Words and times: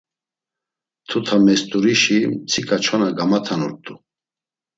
Mtutamest̆urişi 1.03 2.19
mtsika 2.39 2.77
çona 2.83 3.09
gamatanurt̆u. 3.17 3.93